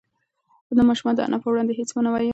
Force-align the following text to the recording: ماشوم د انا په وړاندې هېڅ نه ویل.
ماشوم 0.89 1.09
د 1.15 1.19
انا 1.27 1.37
په 1.41 1.47
وړاندې 1.51 1.73
هېڅ 1.79 1.89
نه 2.05 2.09
ویل. 2.11 2.29